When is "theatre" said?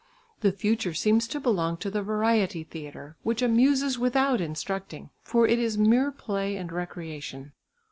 2.63-3.17